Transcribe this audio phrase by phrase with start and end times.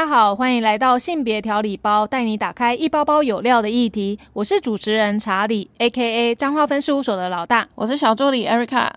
[0.00, 4.18] 家好，欢迎来到性别调理包，带你打开一包包有料的议题。
[4.32, 6.34] 我是主持人查理，A.K.A.
[6.34, 7.68] 彰化分事务所的老大。
[7.74, 8.88] 我是小助理 Erica。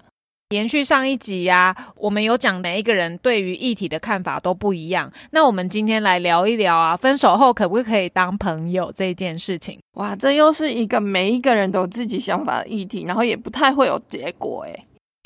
[0.52, 5.12] 延续上一集呀、我们有讲每一个人对于议题的看法都不一样。
[5.32, 9.78] 那我们今天来聊一聊啊，分手后可不可以当朋友这件事情？
[9.96, 14.86] 哇，这又是一个每一个人都有自己想法的议题，然后也不太会有结果诶。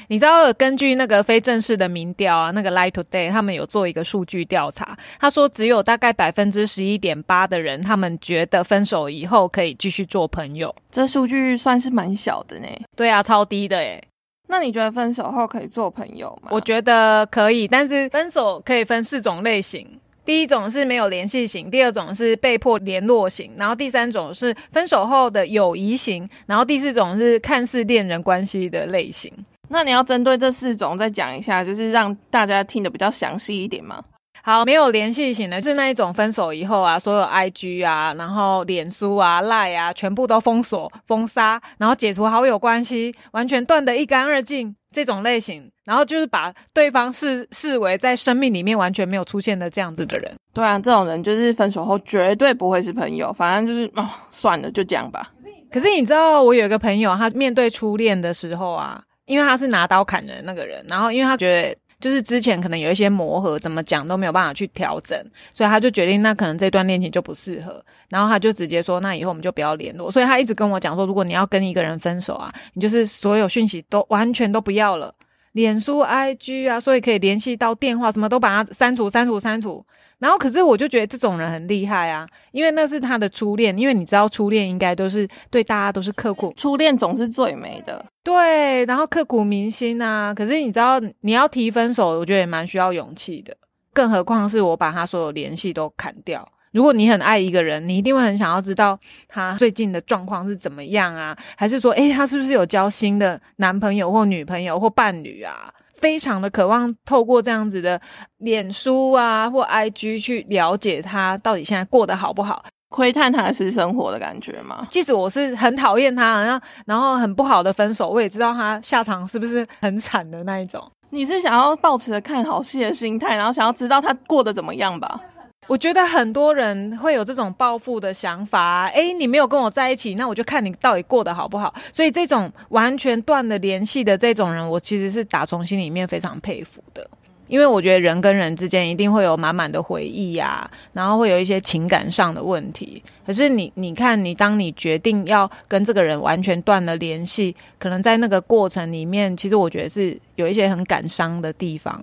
[0.10, 10.74] 你知道，根据那个非正式的民调啊，那个 Light Today 他们有做一个数据调查，他说只有大概百分之十一点八的人，他们觉得分手以后可以继续做朋友。
[10.90, 12.68] 这数据算是蛮小的呢。
[12.96, 14.02] 对啊，超低的诶。
[14.48, 16.48] 那你觉得分手后可以做朋友吗？
[16.52, 19.86] 我觉得可以，但是分手可以分四种类型。
[20.24, 29.32] 第一种是没有联系型，第二种是被迫联络型，然后第三种是分手后的友谊型，然后第四种是看似恋人关系的类型。
[29.70, 34.04] 那你要针对这四种再讲一下，就是让大家听得比较详细一点吗？
[34.44, 50.32] 好，没有联系型的，是那一种分手以后啊，所有 IG 啊，然后脸书啊、Line 啊，全部都封锁、封杀，然后解除好友关系，完全断得一干二净这种类型，然后就是把对方视视为在生命里面完全没有出现的这样子的人。
[50.54, 55.30] 对啊，这种人就是分手后绝对不会是朋友，反正就是哦，算了，就这样吧。
[55.70, 65.20] 可是你知道，我有一个朋友，他面对初恋的时候啊，因为他是拿刀砍人那个人，然后因为他觉得就是之前可能有一些磨合，怎么讲都没有办法去调整，
[65.54, 70.12] 所以他就决定那可能这段恋情就不适合，然后他就直接说，那以后我们就不要联络。
[70.12, 75.14] 所以他一直跟我讲说，如果你要跟一个人分手啊，你就是所有讯息都完全都不要了，
[75.58, 79.84] 脸书、IG 啊，所以可以联系到电话，什么都把它删除、删除、删除。
[80.20, 90.32] 然后，可是我就觉得这种人很厉害啊，因为那是他的初恋，因为你知道初恋应该都是对大家都是刻苦初恋总是最美的，对，然后刻骨铭心啊。
[90.32, 93.58] 可是你知道，你要提分手，我觉得也蛮需要勇气的。
[93.94, 96.48] 更何况是我把他所有联系都砍掉。
[96.78, 101.36] 如果你很爱一个人，你一定会很想要知道他最近的状况是怎么样啊？
[101.56, 105.74] 还是说，诶，他是不是有交新的男朋友或女朋友或伴侣啊？
[105.96, 108.00] 非常的渴望透过这样子的
[108.38, 112.64] 脸书啊或 IG 去了解他到底现在过得好不好。
[112.90, 114.88] 窥探他的私生活的感觉吗？
[114.92, 120.82] 即使我是很讨厌他，然后然后很不好的分手，我也知道他下场是不是很惨的那一种。
[121.10, 125.20] 你是想要抱持着看好戏的心态，然后想要知道他过得怎么样吧？
[125.68, 131.74] 我觉得很多人会有这种报复的想法，诶，你没有跟我在一起，那我就看你到底过得好不好。
[131.92, 137.06] 所以这种完全断了联系的这种人，我其实是打从心里面非常佩服的，
[137.48, 143.04] 因为我觉得人跟人之间一定会有满满的回忆呀、然后会有一些情感上的问题。
[143.26, 152.02] 可是你，你看，你当你决定要跟这个人完全断了联系，可能在那个过程里面，其实我觉得是有一些很感伤的地方。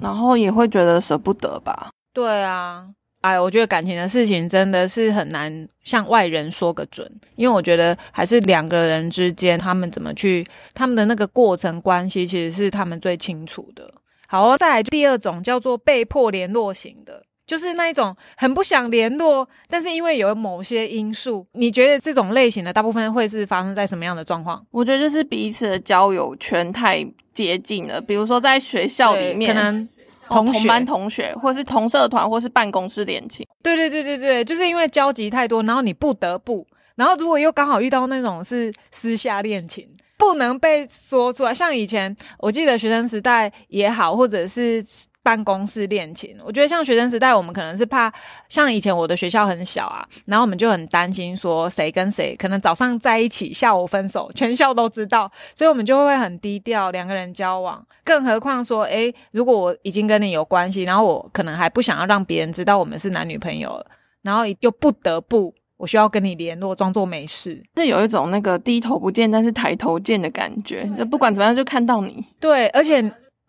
[0.00, 1.90] 然后也会觉得舍不得吧？
[2.12, 2.86] 对啊，
[3.20, 13.92] 哎，我觉得感情的事情真的是很难向外人说个准，因为我觉得还是两个人之间，他们怎么去他们的那个过程关系，其实是他们最清楚的。
[14.26, 24.64] 好哦，再来第二种叫做被迫联络型的，就是那一种很不想联络，但是因为有某些因素，你觉得这种类型的大部分会是发生在什么样的状况？
[24.70, 29.88] 我觉得就是彼此的交友圈太接近了，比如说在学校里面，
[30.30, 33.46] 同学同班同学，或是同社团，或是办公室恋情。
[33.62, 39.86] 对对对对对，就是因为交集太多，然后你不得不，然后如果又刚好遇到那种是私下恋情，
[40.16, 41.52] 不能被说出来。
[41.52, 44.82] 像以前我记得学生时代也好，或者是
[45.22, 48.12] 办公室恋情，我觉得像学生时代，我们可能是怕，
[48.48, 57.84] 像以前我的学校很小啊，然后我们就很担心说谁跟谁可能早上在一起，下午分手，全校都知道，所以我们就会很低调，两个人交往。
[58.02, 63.86] 更何况说，诶，如果我已经跟你有关系，然后我可能还不想要让别人知道我们是男女朋友了，
[64.22, 67.62] 然后又不得不我需要跟你联络，装作没事。
[67.76, 72.24] 是有一种那个低头不见但是抬头见的感觉，就不管怎么样就看到你。
[72.40, 73.00] 对，而且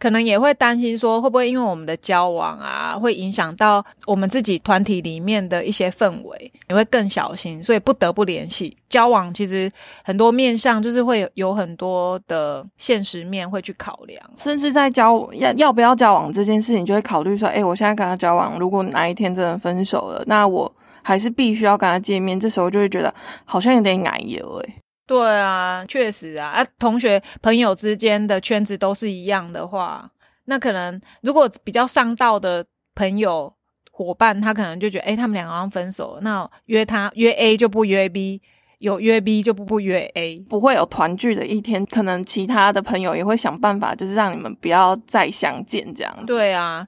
[0.01, 8.75] 可能也会担心说，会不会因为我们的交往啊，会影响到我们自己团体里面的一些氛围，也会更小心，所以不得不联系。
[8.89, 9.71] 交往其实
[10.03, 14.19] 很多面向，就是会有很多的现实面会去考量。
[14.37, 22.39] 甚至在交要要不要交往这件事情，就会考虑说，哎、我现在跟他交往，如果哪一天真的分手了，那我还是必须要跟他见面。
[22.39, 23.13] 这时候就会觉得
[23.45, 24.75] 好像有点奶油、哎，
[25.11, 30.09] 对啊，确实啊，啊，同学朋友之间的圈子都是一样的话，
[30.45, 32.65] 那可能如果比较上道的
[32.95, 33.53] 朋友
[33.91, 38.41] 伙伴，他可能就觉得，哎，他们两个好像分手了，那约他约 A 就不约 B，
[38.77, 40.39] 有约 B 就不不约 A。
[40.47, 46.25] 不会有团聚的一天，可能其他的朋友也会想办法，就是让你们不要再相见这样子。
[46.25, 46.87] 对啊，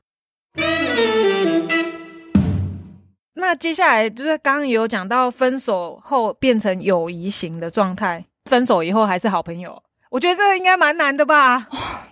[3.36, 9.82] 那接下来就是刚刚有讲到，分手后变成友谊型的状态，分手以后还是好朋友。
[10.10, 11.68] 我觉得这个应该蛮难的吧？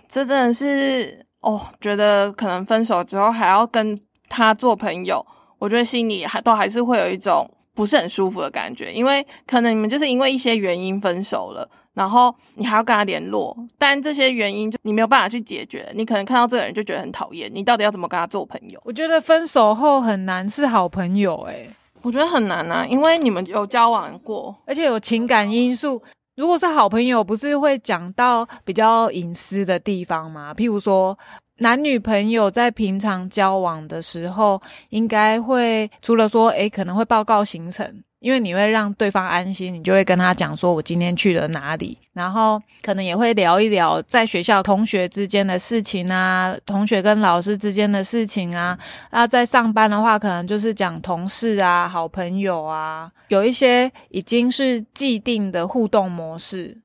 [0.08, 5.24] 这真的是哦，觉得可能分手之后还要跟他做朋友，
[5.58, 11.68] 我觉得心里还都还是会有一种不是很舒服的感觉，因为可能你们就是因为一些原因分手了。
[11.94, 15.86] 然后你还要跟他联络，但这些原因就你没有办法去解决。
[15.94, 18.80] 你可能看到这个人就觉得很讨厌，你到底要怎么跟他做朋友？
[18.82, 21.68] 我觉得分手后很难是好朋友，诶
[22.00, 26.02] 我觉得很难啊，因为你们有交往过，而且有情感因素。
[26.36, 30.54] 如果是好朋友，不是会讲到比较隐私的地方吗？
[30.54, 31.16] 譬如说
[31.62, 34.60] 男女朋友在平常交往的时候，
[34.90, 38.02] 应该会除了说，诶可能会报告行程。
[38.22, 48.78] 因为你会让对方安心，你就会跟他讲说，我今天去了哪里，然后可能也会聊一聊在学校同学之间的事情啊，同学跟老师之间的事情啊。
[49.10, 56.80] 那在上班的话，可能就是讲同事啊、好朋友啊，有一些已经是既定的互动模式。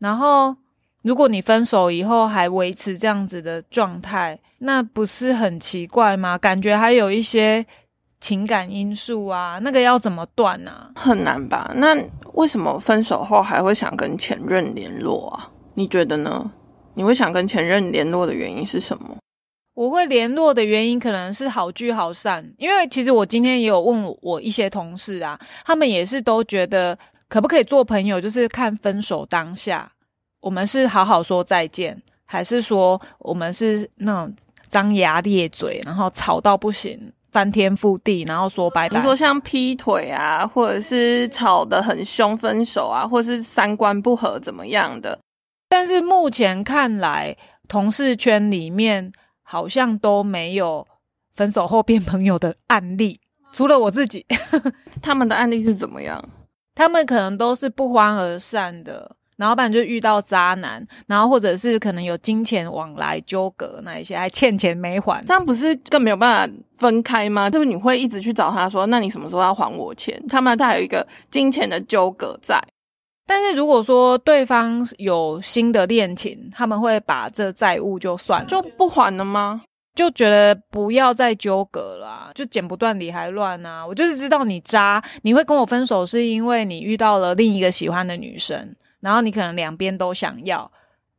[0.00, 0.54] 然后，
[1.02, 6.36] 如果你分手以后还维持这样子的状态，那不是很奇怪吗？
[6.38, 7.66] 感觉还有一些。
[8.20, 10.90] 情感因素啊，那个要怎么断呢？
[10.96, 11.70] 很难吧？
[11.76, 11.96] 那
[12.32, 15.48] 为什么分手后还会想跟前任联络啊？
[15.74, 16.50] 你觉得呢？
[16.94, 19.16] 你会想跟前任联络的原因是什么？
[19.74, 26.98] 我会联络的原因可能是好聚好散，因为其实我今天也有问我一些同事啊，他们也是都觉得
[27.28, 29.88] 可不可以做朋友，就是看分手当下，
[30.40, 34.34] 我们是好好说再见，还是说我们是那种
[34.68, 37.12] 张牙咧嘴，然后吵到不行。
[37.30, 38.94] 翻天覆地，然后说拜拜。
[38.94, 45.16] 比如说像劈腿啊，或者是吵得很凶分手啊，或者是三观不合怎么样的。
[45.68, 47.36] 但是目前看来，
[47.68, 49.12] 同事圈里面
[49.42, 50.88] 好像都没有
[51.34, 53.20] 分手后变朋友的案例，
[53.52, 54.24] 除了我自己。
[55.02, 56.24] 他们的案例是怎么样？
[56.74, 59.16] 他们可能都是不欢而散的。
[59.38, 67.48] 然后不然就遇到渣男，然后或者是可能有金钱往来纠葛那一些，还欠钱没还，这样不是更没有办法分开吗？
[67.48, 70.22] 就是你会一直去找他说，那你什么时候要还我钱？
[70.28, 72.60] 他们他有一个金钱的纠葛在。
[73.26, 79.62] 但是如果说对方有新的恋情，他们会把这债务就算了，就不还了吗？
[79.94, 83.84] 就觉得不要再纠葛了，就剪不断理还乱啊！
[83.84, 88.74] 我就是知道你渣，你会跟我分手是因为你遇到了另一个喜欢的女生。
[89.00, 90.70] 然后你可能两边都想要，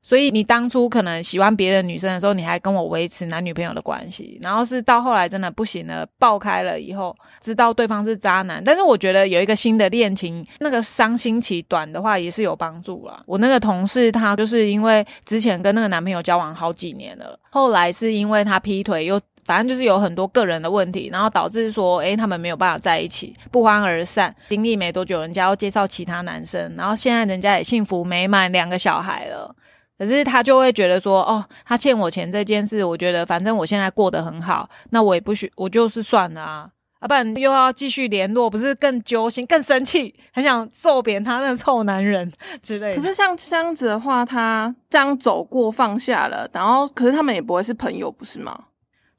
[0.02, 4.40] 所以你当初可能喜欢别的女生的时候，你还跟我维持男女朋友的关系。
[4.42, 8.64] 然后是到后来真的不行了，爆开了以后，知道对方是渣男。
[8.64, 13.22] 但是我觉得有一个新的恋情，那个伤心期短的话也是有帮助啦。
[13.26, 19.20] 我那个同事她就是因为之前跟那个男朋友交往好几年了，后来是因为他劈腿又。
[19.50, 24.36] 反正就是有很多个人的问题，然后导致说，诶，他们没有办法在一起，不欢而散。
[24.48, 29.56] 经历没多久，人家要介绍其他男生，然后现在人家也幸福美满，两个小孩了。
[29.98, 36.69] 可是他就会觉得说，哦，他欠我钱这件事，我觉得反正我现在过得很好，那我也不许，我就是算了啊，
[37.00, 42.31] 啊，不然又要继续联络，不是更揪心、更生气，很想揍扁他那个臭男人
[42.62, 42.95] 之类。
[42.95, 48.66] 可是像这样子的话，他这样走过放下了，然后可是他们也不会是朋友，不是吗？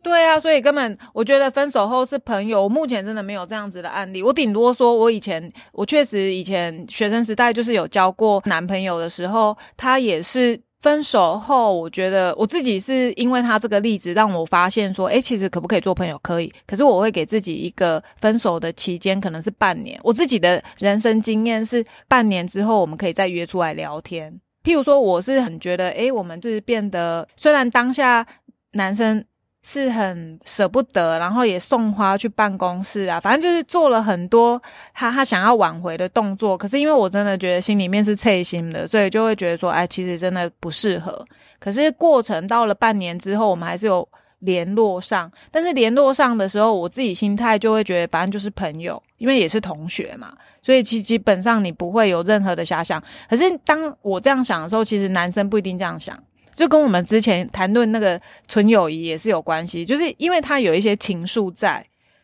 [0.03, 2.63] 对啊，所以根本我觉得分手后是朋友。
[2.63, 4.23] 我目前真的没有这样子的案例。
[4.23, 16.19] 我顶多说，我以前我确实以前学生时代就是有交过男朋友的时候，他也是分手后，我觉得我自己是因为他这个例子让我发现说，诶，其实可不可以做朋友？
[16.23, 16.51] 可以。
[16.67, 20.01] 可是我会给自己一个分手的期间，可能是半年。
[20.03, 24.41] 我自己的人生经验是半年之后，我们可以再约出来聊天。
[24.65, 28.27] 譬如说，我是很觉得，诶，我们就是变得虽然当下
[28.73, 29.23] 男生。
[29.63, 34.61] 是很舍不得，然后也送花去办公室啊，反正就是做了很多
[34.95, 36.57] 他他想要挽回的动作。
[36.57, 41.25] 可是因为我真的觉得心里面是脆心的，所以就会觉得说，哎，其实真的不适合。
[41.59, 45.31] 可是过程到了半年之后，我们还是有联络上。
[45.51, 53.03] 但是联络上的时候，我自己心态就会觉得，反正就是朋友，因为也是同学嘛，所以其基本上你不会有任何的遐想。
[53.29, 56.19] 可是当我这样想的时候，其实男生不一定这样想。
[56.61, 61.83] 就跟我们之前谈论那个纯友谊也是有关系，就是因为他有一些情愫在，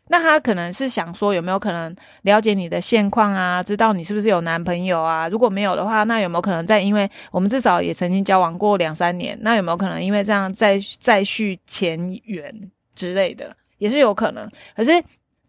[0.08, 5.26] 那他可能是想说有没有可能了解你的现况啊，知道你是不是有男朋友啊？
[5.26, 14.46] 如果没有的话，那有没有可能在因为我们至少也曾经交往过两三年，那有没有可能因为这样再再续前缘之类的，也是有可能。
[14.76, 15.02] 可是。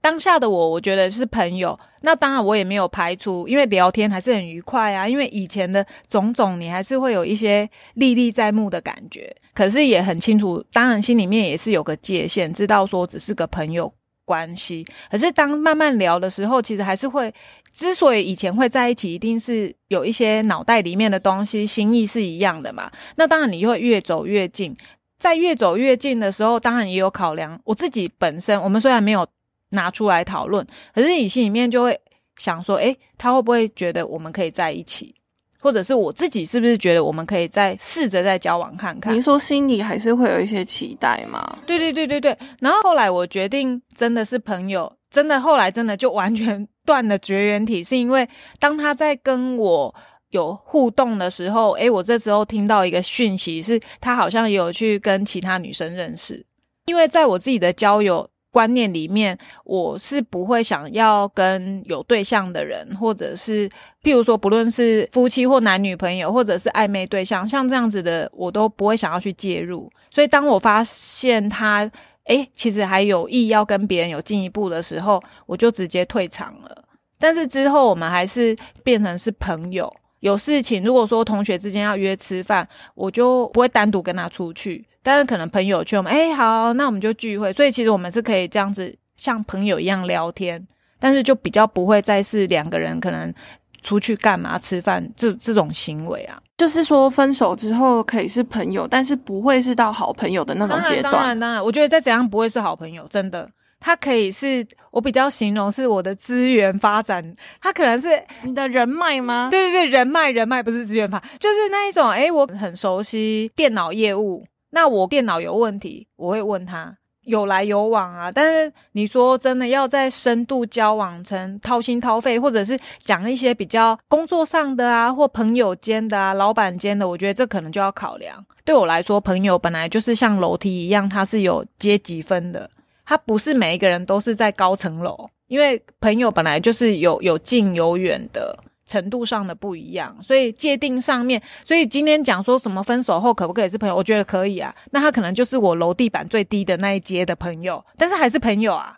[0.07, 1.77] 当下的我，我觉得是朋友。
[1.99, 5.05] 那当然，我也没有排除，因为聊天还是很愉快啊。
[5.05, 9.35] 因为以前的种种，你还是会有一些历历在目的感觉。
[9.53, 14.87] 可是也很清楚，当然心里面也是有个界限，知道说只是个朋友关系。
[15.11, 17.33] 可是当慢慢聊的时候，其实还是会，
[17.73, 22.89] 之所以以前会在一起，一定是有一些脑袋里面的东西，心意是一样的嘛。
[23.17, 24.73] 那当然你会越走越近，
[25.19, 27.59] 在越走越近的时候，当然也有考量。
[27.65, 29.27] 我自己本身，我们虽然没有
[29.69, 31.99] 拿出来讨论，可是你心里面就会
[32.37, 35.13] 想说，诶，他会不会觉得我们可以在一起？
[35.59, 39.13] 或者是我自己是不是觉得我们可以再试着再交往看看？
[39.13, 41.57] 你说心里还是会有一些期待吗？
[41.65, 42.37] 对对对对对。
[42.59, 48.25] 然后后来我决定真的是朋友，真的后来真的就完全断了绝缘体，是因为
[48.59, 49.93] 当他在跟我
[50.29, 56.45] 有互动的时候，诶，我这时候听到一个讯息，是他好像有去跟其他女生认识，
[56.85, 58.29] 因为在我自己的交友。
[58.51, 63.69] 观念里面，我是不会想要跟有对象的人，或者是
[64.01, 69.91] 譬如说，不论是夫妻或男女朋友，或者是暧昧对象，像这样子的，我都不会想要去介入。
[70.09, 71.89] 所以，当我发现他，
[72.25, 76.83] 诶，其实还有意要跟别人有进一步的时候，我就直接退场了。
[77.19, 79.93] 但是之后，我们还是变成是朋友。
[80.21, 84.86] 有事情，如果说同学之间要约吃饭，我就不会单独跟他出去。
[85.07, 87.53] 但是可能朋友圈，我们哎好，那我们就聚会。
[87.53, 90.61] 所以其实我们是可以这样子像朋友一样聊天，
[90.99, 93.33] 但是就比较不会再是两个人可能
[93.81, 96.37] 出去干嘛吃饭这这种行为啊。
[96.57, 101.13] 就是说分手之后可以是朋友，但是不会是到好朋友的那种阶段。
[101.13, 103.49] 当然当然，我觉得再怎样不会是好朋友，真的。
[103.79, 107.23] 他可以是我比较形容是我的资源发展，
[107.61, 108.09] 他可能是
[108.43, 109.47] 你的人脉吗？
[109.49, 112.09] 对对对，人脉人脉不是资源发，就是那一种。
[112.09, 114.43] 哎，我很熟悉电脑业务。
[114.69, 118.31] 那我电脑有问题，我会问他，有来有往啊。
[118.31, 128.45] 但是你说真的要在深度交往，成掏心掏肺，或者是讲一些比较工作上的啊，或朋友间的啊，老板间的，我觉得这可能就要考量。
[128.65, 132.69] 对我来说，朋友本来就是像楼梯一样，它是有阶级分的，
[133.05, 138.57] 它不是每一个人都是在高层楼，因为朋友本来就是有有近有远的。
[138.87, 143.95] 程度上的不一样，所以界定上面，所以今天讲说什么分手后可不可以是朋友？
[143.95, 144.73] 我觉得可以啊。
[144.91, 148.95] 那他可能就是我楼地板最低的那一阶的朋友，但是还是朋友啊。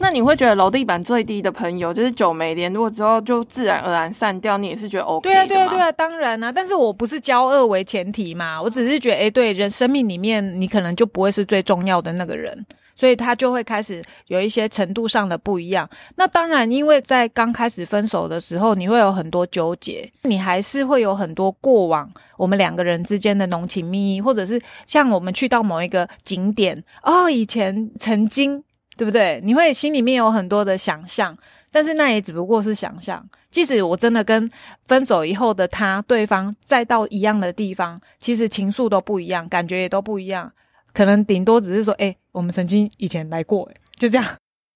[0.00, 4.56] 那你会觉得楼地板最低的朋友就是久没联络之后就自然而然散掉？
[4.58, 6.50] 你也是觉得 OK 对啊，对啊，对啊，当然啊。
[6.50, 12.66] 但是我不是交恶为前提嘛，我只是觉得，哎，对人生命里面你可能就不会是最重要的那个人。
[12.94, 15.88] 所以他就会开始有一些程度上的不一样。
[16.16, 28.62] 那当然，因为在刚开始分手的时候，你会有很多纠结，你还是会有很多过往我们两个人之间的浓情蜜意，或者是像我们去到某一个景点哦，以前曾经
[28.96, 29.40] 对不对？
[29.42, 31.36] 你会心里面有很多的想象，
[31.70, 33.26] 但是那也只不过是想象。
[33.50, 34.50] 即使我真的跟
[34.86, 40.50] 分手以后的他对方再到一样的地方，其实情愫都不一样，感觉也都不一样。
[40.94, 44.26] 可能顶多只是说，哎，我们曾经以前来过，哎，就这样。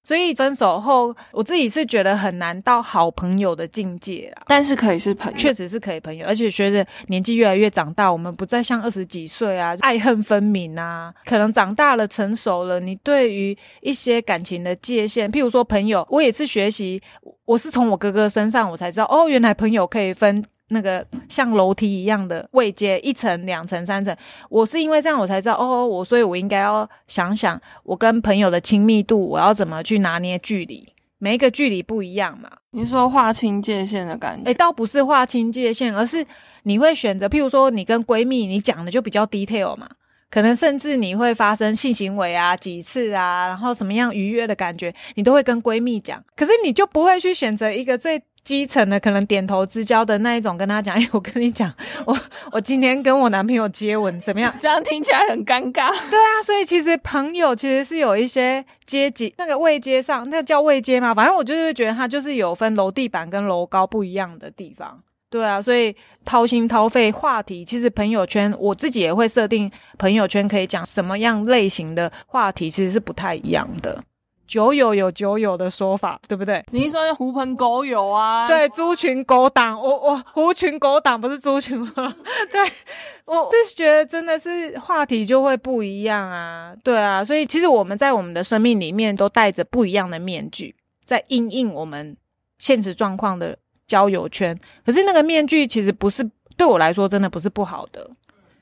[0.04, 4.44] 所以分手后，我自己是觉得很难到好朋友的境界啊。
[4.46, 6.24] 但是可以是朋友，确实是可以朋友。
[6.28, 11.12] 而且随着年纪越来越长大，我们不再像二十几岁啊，爱恨分明啊。
[11.24, 17.02] 可能长大了，成熟了，你对于一些感情的界限，譬如说朋友，我也是学习，
[17.44, 20.44] 我是从我哥哥身上我才知道，哦，原来朋友可以分。
[20.68, 24.14] 那个像楼梯一样的位阶，一层、两层、三层，
[24.48, 32.50] 我是因为这样我才知道哦，我所以我应该要想想我跟朋友的亲密度，我要怎么去拿捏距离，每一个距离不一样嘛。
[32.72, 34.50] 你说划清界限的感觉？
[34.50, 36.26] 诶，倒不是划清界限，而是
[36.64, 39.88] 你会选择，譬如说你跟闺蜜，你讲的就比较 detail 嘛，
[40.30, 48.20] 可能甚至你会发生性行为啊几次啊，然后什么样愉悦的感觉，你都会跟闺蜜讲，可是你就不会去选择一个最。
[48.46, 51.74] 基层的可能点头之交的那一种，跟他讲，哎，我跟你讲，
[52.04, 52.16] 我
[52.52, 54.54] 我今天跟我男朋友接吻，怎么样？
[54.60, 55.90] 这样听起来很尴尬。
[56.08, 61.12] 对啊，所以其实朋友其实是有一些阶级，那个位阶上，那叫位阶嘛。
[61.12, 65.02] 反正我就是觉得他就是有分楼地板跟楼高不一样的地方。
[65.28, 74.04] 对啊，所以掏心掏肺话题，其实朋友圈我自己也会设定朋友圈可以讲什么样类型的话题，其实是不太一样的。
[74.46, 76.64] 酒友有酒友的说法，对不对？
[76.70, 78.46] 你说狐朋狗友啊？
[78.46, 81.84] 对，猪群狗党，我我狐群狗党不是猪群
[82.50, 82.60] 对，
[83.24, 86.74] 我是觉得真的是话题就会不一样啊。
[86.84, 90.74] 对啊，所以其实我们在我们的生命里面都戴着不一样的面具，
[91.04, 92.16] 在应应我们
[92.58, 94.58] 现实状况的交友圈。
[94.84, 98.08] 可是那个面具其实不是对我来说真的不是不好的。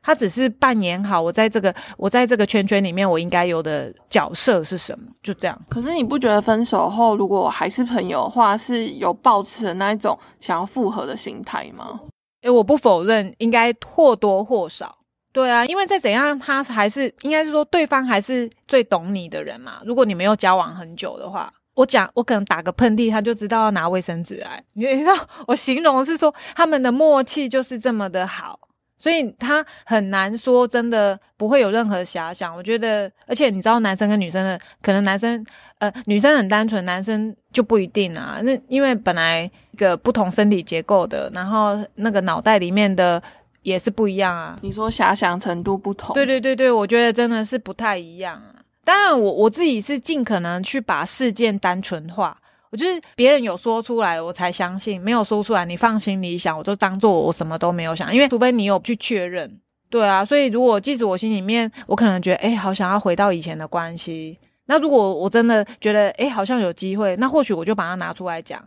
[0.04, 5.58] 他只是扮演好我在这个我在这个圈圈里面我应该有的角色是什么，就这样。
[5.70, 11.98] 可是你不觉得分手后如果还是朋友的话，是有抱持的那一种想要复合的心态吗？
[12.42, 14.98] 诶，我不否认，应该或多或少
[15.32, 19.80] 对啊，因为再怎样，他还是应该是说对方还是最懂你的人嘛。
[19.84, 24.62] 如果你没有交往很久的话，我讲我可能打个喷嚏，他就知道要拿卫生纸来。
[24.74, 25.12] 你知道
[25.46, 28.56] 我形容是说他们的默契就是这么的好，
[28.96, 32.54] 所以他很难说真的不会有任何遐想。
[32.54, 35.44] 我觉得，而且你知道男生跟女生的，可能男生
[35.78, 38.40] 呃女生很单纯，男生就不一定啊。
[38.42, 43.22] 那因为本来一个不同身体结构的，然后那个脑袋里面的。
[43.64, 44.58] 也是不一样啊！
[44.60, 48.60] 你说遐想程度不同，对对对对，我觉得真的是不太一样啊。
[48.84, 52.36] 当然，我我自己是尽可能去把事件单纯化，
[52.74, 59.48] 我就是别人有说出来我才相信，没有说出来，你放心里想，我就当做我什么都没有想，因为除非你有去确认，
[59.88, 60.24] 对啊。
[60.24, 68.60] 所以如果即使我心里面，我可能觉得，哎，好想要回到以前的关系，那如果我真的觉得，哎，好像有机会，那或许我就把它拿出来讲。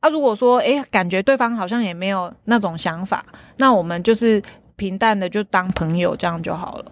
[0.00, 3.22] 啊，如果说诶，感觉对方好像也没有那种想法，
[3.58, 4.40] 那我们就是
[4.76, 6.90] 平淡的就当朋友这样就好了。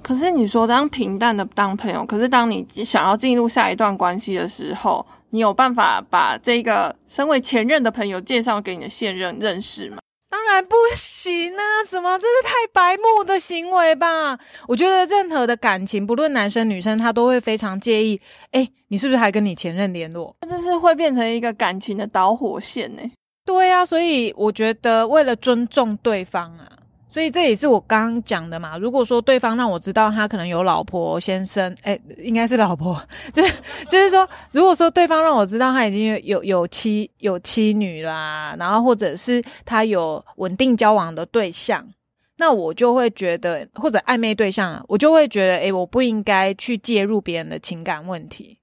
[0.00, 9.98] 可是你说当平淡的当朋友，可是当你想要进入下一段关系的时候，你有办法把这个身为前任的朋友介绍给你的现任认识吗？
[10.28, 11.62] 当然不行啊！
[11.88, 14.38] 怎么这是太白目的行为吧？
[14.68, 18.20] 我觉得任何的感情，不论男生女生，他都会非常介意。
[18.52, 20.36] 哎，你是不是还跟你前任联络？
[20.48, 23.02] 这是会变成一个感情的导火线呢？
[23.44, 26.70] 对啊，所以我觉得为了尊重对方啊。
[27.10, 28.78] 所以这也是我刚刚讲的嘛。
[28.78, 33.02] 如果说对方让我知道他可能有老婆先生，哎，应该是老婆，
[33.32, 33.52] 就是
[33.88, 41.84] 就是说，如果说对方让我知道他已经有有妻有妻女啦，然后或者是他有稳定交往的对象，
[42.36, 48.59] 那我就会觉得，或者暧昧对象啊，我就会觉得，哎，我不应该去介入别人的情感问题。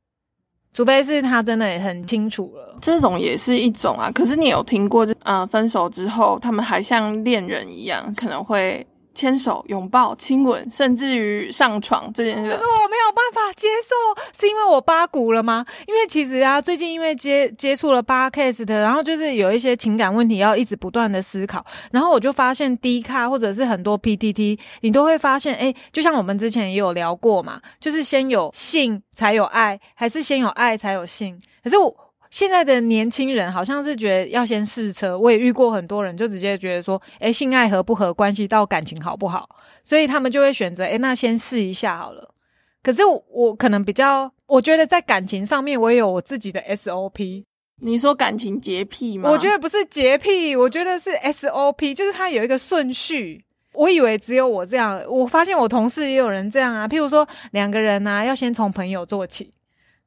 [0.78, 4.12] 除非是他真的也很清楚了，这种也是一种啊。
[4.14, 8.86] 可是你有听过，呃，分手之后他们还像恋人一样，可能会。
[9.18, 15.66] 牵手、拥抱、亲吻，甚至于上床这件事，我没有办法接受，是因为我八股了吗？
[15.88, 31.42] 因为其实啊，最近因为接接触了八 case 的，然后就是有一些情感问题要一直不断的思考，然后我就发现 D 卡或者是很多 PTT，你都会发现，哎，就像我们之前也有聊过嘛，就是先有性才有爱，还是先有爱才有性？
[31.64, 32.07] 可是我。
[32.30, 39.48] 现在的年轻人好像是觉得要先试车，我也遇过很多人就直接觉得说，诶，性爱合不合关系到感情好不好，
[39.84, 42.34] 所以他们就会选择，诶，那先试一下好了。
[42.84, 47.44] 可是我可能比较，我觉得在感情上面我也有我自己的 SOP。
[47.82, 49.30] 你说感情洁癖吗？
[49.30, 53.44] 我觉得不是洁癖，我觉得是 SOP，就是它有一个顺序。
[53.74, 56.88] 我以为只有我这样，我发现我同事也有人这样啊。
[56.88, 59.54] 譬如说两个人啊，要先从朋友做起。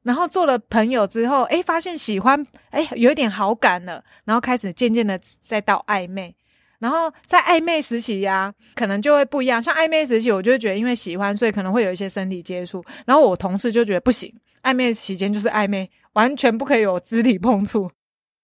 [0.03, 6.35] 然后做了朋友之后，哎，发现喜欢，哎，有一点好感了，然后开始渐渐的再到暧昧，
[6.79, 9.61] 然后在暧昧时期呀，可能就会不一样。
[9.61, 12.83] 像暧昧时期，我就会觉得因为喜欢，所以可能会有一些身体接触。
[13.05, 14.33] 然后我同事就觉得不行，
[14.63, 17.89] 暧昧期间就是暧昧，完全不可以有肢体碰触。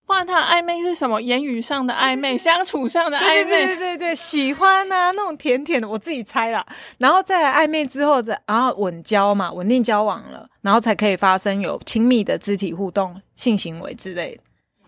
[0.08, 1.22] 不然他暧昧是什么？
[1.22, 6.66] 言语上的暧昧，相处上的暧昧，对对对对，喜欢啊，那种甜甜的，我自己猜啦。
[6.98, 14.44] 然后再来暧昧之后，再然后稳交嘛，稳定交往了，然后才可以发生有亲密的肢体互动、性行为之类的。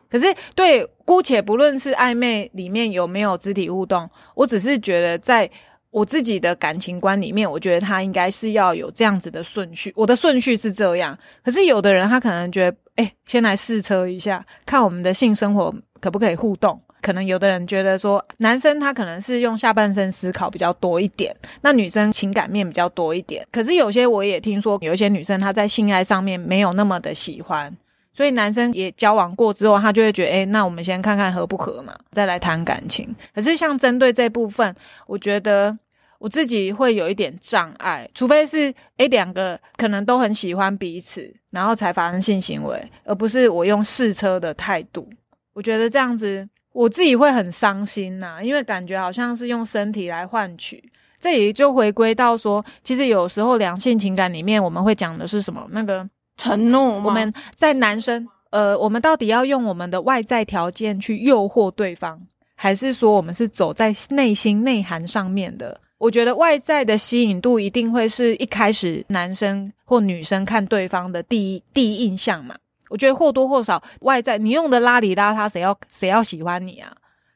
[0.09, 5.51] 可是，对，姑且不论是暧昧里面有没有肢体互动，我只是觉得在
[5.91, 9.91] 我自己的感情观里面，我觉得他应该是要有这样子的顺序。
[9.95, 12.77] 我的顺序是这样，可是有的人他可能觉得。
[12.95, 16.77] 哎，先来试车一下，看我们的性生活可不可以互动。
[17.01, 23.47] 可能有的人觉得说，男生他可能是用下半身思考比较多一点，那女生情感面比较多一点。
[23.53, 27.73] 可是有些我也听说，有一些女生她在性爱上面没有那么的喜欢，
[28.19, 33.15] 所以男生也交往过之后，他就会觉得，哎，那我们先看看合不合嘛，再来谈感情。
[33.33, 34.75] 可是像针对这部分，
[35.07, 35.79] 我觉得。
[36.19, 45.09] 我自己会有一点障碍，除非是诶两个可能都很喜欢彼此，然后才发生性行为，而不是我用试车的态度。
[45.53, 50.91] 我觉得这样子我自己会很伤心呐，因为感觉好像是用身体来换取。
[51.21, 55.65] 这也就回归到说，其实有时候两性情感里面，我们会讲的是什么？
[55.69, 56.05] 那个
[56.39, 56.99] 承诺。
[57.01, 62.19] 我们在男生，呃，我们到底要用我们的外在条件去诱惑对方，
[62.55, 65.79] 还是说我们是走在内心内涵上面的？
[65.99, 72.55] 我觉得外在的吸引度一定会是一开始男生或女生看对方的第一第一印象嘛。
[72.89, 76.91] 我觉得或多或少外在你用的邋里邋遢，谁要谁要喜欢你啊？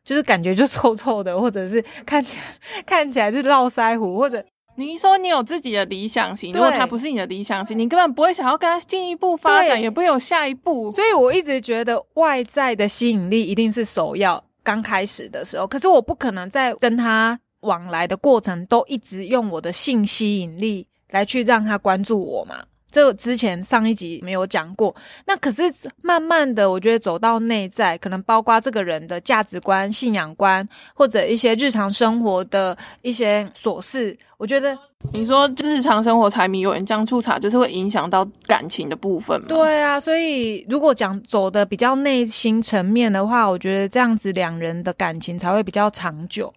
[0.05, 4.43] 就是感觉就臭臭的，或者是看起来看起来是络腮胡，或者
[4.75, 10.89] 你说你有自己的理想型，如果他不是你的理想型，你根本不会想要跟他进一步发展，也不会有下一步。
[10.91, 15.65] 所以我一直觉得外在的吸引力一定是首要，刚开始的时候。
[15.67, 17.39] 可是我不可能在跟他。
[17.63, 22.65] 往来的过程都一直用我的性吸引力来去让他关注我嘛。
[22.93, 25.63] 这之前上一集没有讲过，那可是
[26.03, 34.77] 慢慢的，我觉得走到内在，可能包括这个人的价值观、信仰观，或者一些日常生活的一些琐事，我觉得
[35.13, 39.47] 你说日常生活柴米油盐酱醋茶，就是会影响到感情的部分嘛？
[39.47, 46.53] 对啊，所以如果讲走的比较内心层面的话，我觉得这样子两人的感情才会比较长久。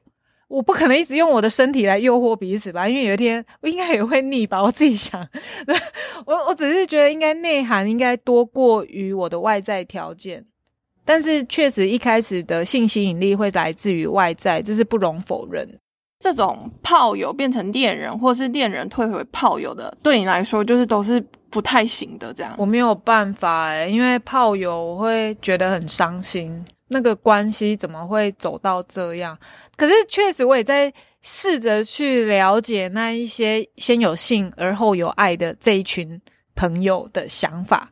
[0.48, 4.62] 我不可能一直用我的身体来诱惑彼此吧，因为有一天我应该也会腻吧。
[4.62, 5.26] 我自己想，
[6.24, 10.44] 我我只是觉得应该内涵应该多过于我的外在条件，
[11.04, 15.68] 但是确实一开始的性吸引力会来自于外在，这是不容否认。
[16.18, 22.32] 这种炮友变成恋人，或是恋人退回炮友的，对你来说就是都是不太行的。
[22.32, 26.64] 这样我没有办法哎，因为炮友我会觉得很伤心。
[26.88, 29.38] 那个关系怎么会走到这样？
[29.77, 36.20] 可是确实，我也在试着去了解那一些先有性而后有爱的这一群
[36.55, 37.90] 朋友的想法。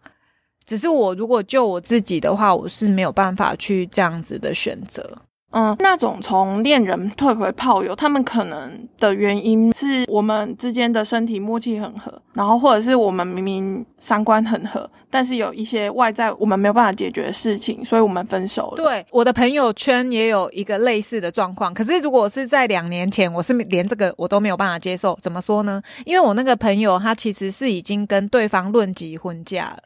[0.64, 5.18] 只是我如果就我自己的话，我是没有办法去这样子的选择。
[5.54, 18.82] 嗯，那种从恋人退回炮友，他们可能的原因是我们之间的身体默契很合，然后或者是我们明明三观很合，但是有一些外在我们没有办法解决的事情，所以我们分手了。
[18.82, 21.72] 对，我的朋友圈也有一个类似的状况。
[21.72, 25.16] 可是如果是在两年前，我是连这个我都没有办法接受。
[25.22, 25.80] 怎么说呢？
[26.04, 29.78] 因为我那个朋友他其实是已经跟对方论及婚嫁了。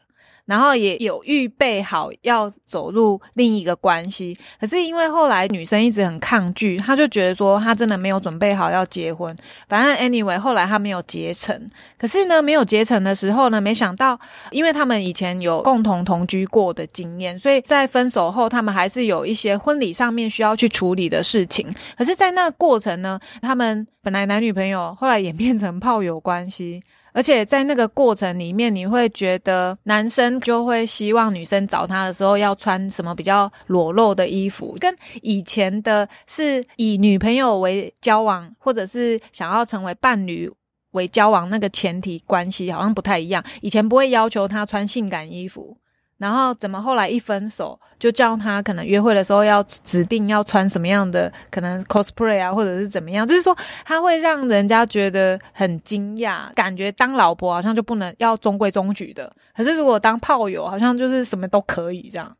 [0.49, 9.35] 然后也有预备好要走入另一个关系，可是因为后来女生一直很抗拒，他就觉得说他真的没有准备好要结婚。
[9.67, 11.69] 反正 anyway，后来他没有结成。
[11.99, 21.71] 可是呢，没有结成的时候呢，没想到，因为他们以前有共同同居过的经验，所以在分手后，他们还是有一些婚礼上面需要去处理的事情。
[21.95, 26.81] 可是，在那个过程呢，他们本来男女朋友，后来演变成炮友关系。
[27.13, 40.49] 而且在那个过程里面，你会觉得男生就会希望女生找他的时候要穿什么比较裸露的衣服，跟以前的是以女朋友为交往，或者是想要成为伴侣
[40.91, 43.43] 为交往那个前提关系好像不太一样。
[43.61, 45.77] 以前不会要求他穿性感衣服。
[46.19, 62.35] 然后怎么后来一分手，就叫他可能约会的时候要指定要穿什么样的，可能 cosplay 啊，或者是怎么样，就是说他会让人家觉得很惊讶，感觉当老婆好像就不能要中规中矩的，可是如果当炮友，好像就是什么都可以这样。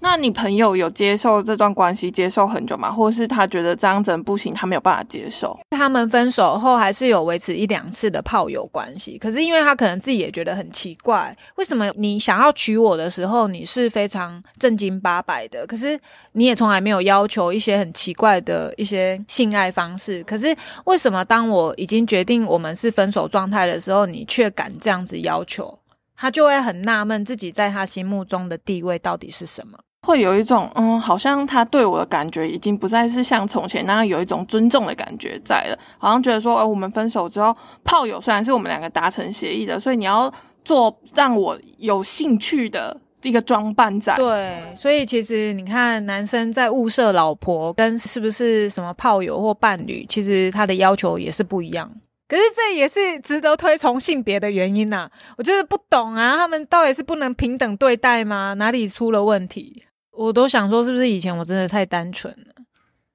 [0.00, 2.90] 那你朋友有接受这段关系接受很久吗？
[2.90, 5.58] 或是他觉得这样子不行，他没有办法接受？
[5.70, 15.98] 他们分手后还是有维持一两次的炮友关系，可是因为他可能自己也觉得很奇怪，为什么你想要娶我的时候你是非常正经八百的，可是
[16.32, 20.54] 你也从来没有要求一些很奇怪的一些性爱方式，可是
[20.84, 25.78] 为什么当我已经决定我们是分手状态的时候，你却敢这样子要求？
[26.18, 29.78] 他就会很纳闷自己在他心目中的地位到底是什么。
[30.06, 40.32] 会有一种嗯，好像他对我的感觉已经不再是像从前那样有一种尊重的感觉在了，好像觉得说，哎，我们分手之后，炮友虽然是我们两个达成协议的，所以你要
[40.64, 44.14] 做让我有兴趣的一个装扮在。
[44.16, 51.90] 对，所以其实你看，男生在物色老婆跟是不是什么炮友或伴侣，其实他的要求也是不一样。
[52.28, 58.54] 可是这也是值得推崇性别的原因呐，我就是不懂啊，他们到底是不能平等对待吗？
[58.54, 59.84] 哪里出了问题？
[60.16, 62.54] 我都想说，是不是以前我真的太单纯了？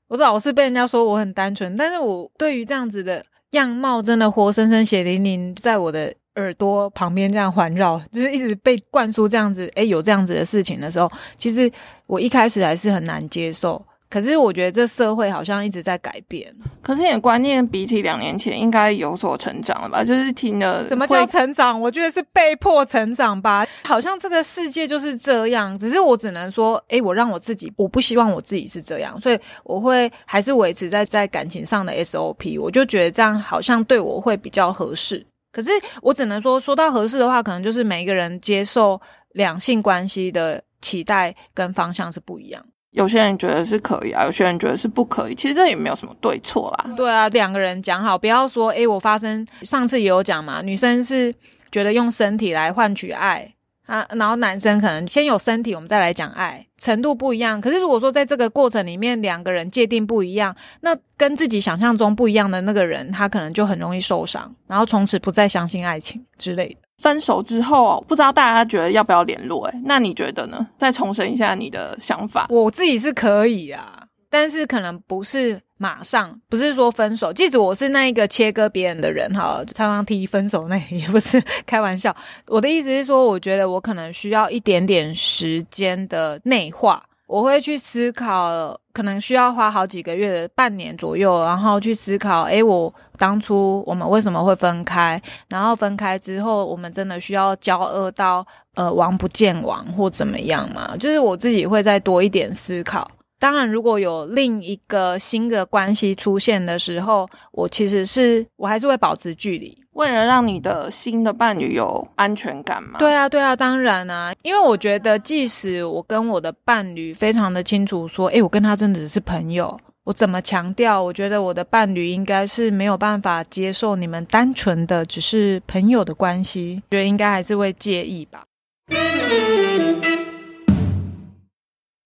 [0.08, 11.72] 我老是被人家说我很单纯，但是我对于这样子的样貌，真的活生生血淋淋在我的耳朵旁边这样环绕，就是一直被灌输这样子，诶，有这样子的事情的时候，其实
[12.08, 13.84] 我一开始还是很难接受。
[14.12, 16.54] 可是我觉得这社会好像一直在改变。
[16.82, 20.04] 可是你的观念比起两年前应该有所成长了吧？
[20.04, 21.80] 就是听了什么叫成长？
[21.80, 23.66] 我觉得是被迫成长吧。
[23.86, 25.78] 好像这个世界就是这样。
[25.80, 32.62] 只是我只能说，诶，我让我自己，我不希望我自己是这样，所以我会还是维持在在感情上的 SOP。
[32.62, 35.26] 我就觉得这样好像对我会比较合适。
[35.54, 35.70] 可是
[36.02, 39.00] 我只能说，说到合适的话，可能就是每一个人接受
[39.34, 42.62] 两性关系的期待跟方向是不一样。
[42.92, 45.36] 有些人觉得是可以啊，有些人觉得是不可以。
[45.36, 46.94] 其实这也没有什么对错啦。
[46.96, 51.34] 对啊，两个人讲好，不要说诶，我发生上次也有讲嘛，女生是
[51.72, 53.54] 觉得用身体来换取爱
[53.86, 57.60] 啊，然后男生可能先有身体，我们再来讲爱，程度不一样。
[57.62, 66.76] 可是如果说在这个过程里面，两个人界定不一样，那跟自己想象中不一样的那个人，他可能就很容易受伤，然后从此不再相信爱情之类的。
[67.02, 69.66] 分手之后，不知道大家觉得要不要联络？
[69.66, 70.66] 哎，那你觉得呢？
[70.78, 72.48] 再重申一下你的想法。
[72.50, 77.34] 我自己是可以啊，但是可能不是马上，不是说分手。
[77.34, 82.16] 即使我是那一个切割别人的人，哈，常常提分手，那也不是开玩笑。
[82.48, 87.04] 我的意思是说，我觉得我可能需要一点点时间的内化。
[87.32, 95.22] 我会去思考，可能需要花好几个月，半年左右，然后去思考，诶，我当初我们为什么会分开？
[95.48, 100.94] 然后分开之后，我们真的需要交恶到呃王不见王或怎么样吗？
[100.98, 103.10] 就是我自己会再多一点思考。
[103.40, 112.98] 当然，如果有另一个新的关系出现的时候，我其实是我还是会保持距离，为了让你的新的伴侣有安全感嘛。
[113.00, 121.02] 对啊，对啊，当然啊，因为我觉得，即使我跟我的伴侣非常的清楚说，诶，我跟他真的只是朋友，我怎么强调？
[121.02, 128.44] 我觉得我的伴侣应该是没有办法接受你们单纯的只是朋友的关系，觉得应该还是会介意吧。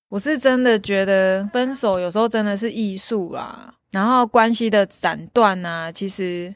[0.10, 6.54] 我是真的觉得分手有时候真的是艺术啦，然后关系的斩断啊，其实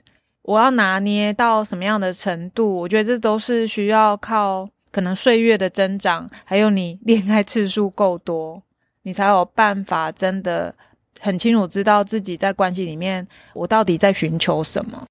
[0.50, 8.60] 我要拿捏到什么样的程度，我觉得这都是需要靠可能岁月的增长，还有你恋爱次数够多，
[9.04, 10.74] 你才有办法真的
[11.20, 15.06] 很清楚知道自己在关系里面我到底在寻求什么。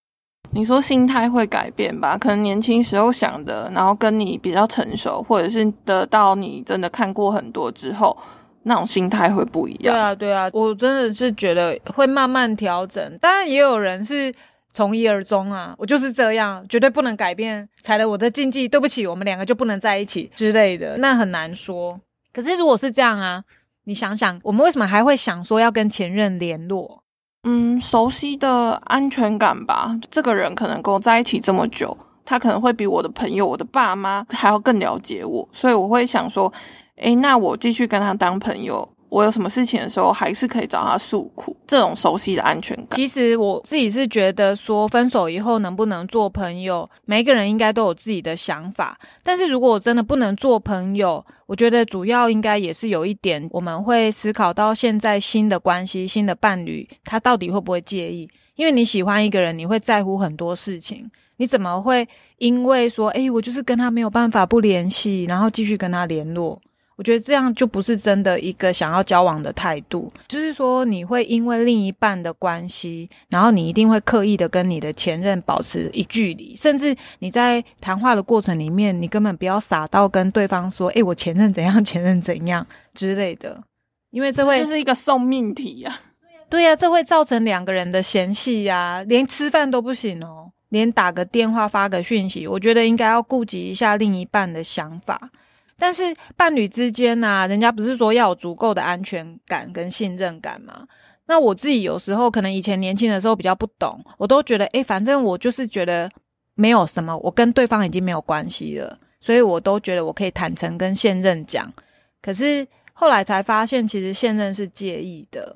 [0.51, 2.19] 你说心态会改变吧？
[2.19, 8.19] 可能年轻时候想的，然后跟你比较成熟，或者是得到你真的看过很多之后。
[8.65, 9.95] 那种心态会不一样。
[9.95, 13.19] 对啊，对啊，我真的是觉得会慢慢调整。
[13.19, 14.31] 当然，也有人是
[14.73, 22.01] 从一而终啊，我就是这样，绝对不能改变，踩了我的禁忌，对不起，我们两个就不能在一起之类的，那很难说。
[22.33, 23.43] 可是如果是这样啊，
[23.85, 27.03] 你想想，我们为什么还会想说要跟前任联络？
[27.45, 29.99] 嗯，熟悉的安全感吧。
[30.11, 36.53] 这个人可能跟我在一起这么久，他可能会比我的朋友、我的爸妈还要更了解我，所以我会想说。
[37.01, 41.57] 诶，那我继续跟他当朋友，我有什么事情的时候，还是可以找他诉苦。
[41.67, 42.87] 这种熟悉的安全感。
[42.93, 48.99] 其实我自己是觉得说，分手以后能不能做朋友，每一个人应该都有自己的想法。
[49.23, 58.29] 但是如果我真的不能做朋友，我觉得主要应该也是有一点，我们会思考到现在新的关系、新的伴侣，他到底会不会介意？
[58.57, 62.07] 因为你喜欢一个人，你会在乎很多事情，你怎么会
[62.39, 66.61] 因为说，诶，我就是跟他没有办法不联系，然后继续跟他联络？
[66.99, 83.63] 我觉得这样就不是真的一个想要交往的态度，就是说你会因为另一半的关系，然后你一定会刻意的跟你的前任保持一距离，甚至你在谈话的过程里面，你根本不要傻到跟对方说：“诶，我前任怎样，前任怎样之类的。”
[84.11, 86.01] 因为这会就是一个送命题呀。
[86.51, 95.31] 对呀，这会造成两个人的嫌隙呀，连吃饭都不行哦，连打个电话发个讯息，我觉得应该要顾及一下另一半的想法。
[95.79, 96.03] 但是
[96.37, 100.87] 伴侣之间呢，人家不是说要有足够的安全感跟信任感吗？
[101.27, 106.11] 那我自己有时候可能以前年轻的时候比较不懂，我都觉得，诶，反正我就是觉得
[106.55, 111.73] 没有什么，我跟对方已经没有关系了，所以我都觉得我可以坦诚跟现任讲。
[112.21, 115.55] 可是后来才发现，其实现任是介意的，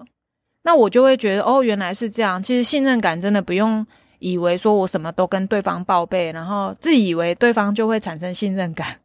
[0.63, 2.41] 那我就会觉得，哦，原来是这样。
[2.41, 3.85] 其实信任感真的不用
[4.21, 8.97] 以为说我什么都跟对方报备，然后自以为对方就会产生信任感。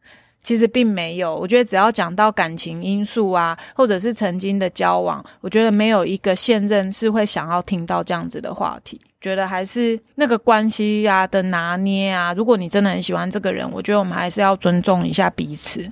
[0.48, 8.98] 其实并没有，我觉得只要讲到感情因素啊，或者是曾经的交往，我觉得没有一个现任是会想要听到这样子的话题。
[9.20, 15.86] 觉得还是那个关系啊的拿捏啊，如果你真的很喜欢这个人，我觉得我们还是要尊重一下彼此。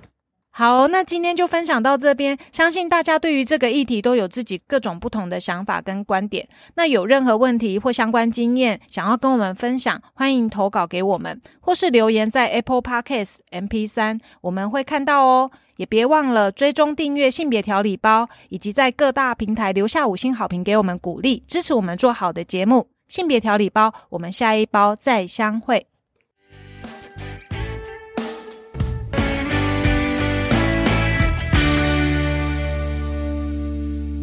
[0.58, 2.38] 好，那今天就分享到这边。
[2.54, 6.48] 相信大家对于这个议题都有自己各种不同的想法跟观点。
[6.76, 15.52] 那有任何问题或相关经验想要跟我们分享，欢迎投稿给我们，或是留言在 Apple Podcast MP 三，我们会看到哦。
[15.76, 22.88] 也别忘了追踪订阅性别调理包，以及在各大平台留下五星好评给我们鼓励，支持我们做好的节目。
[23.10, 25.86] 性别调理包，我们下一包再相会。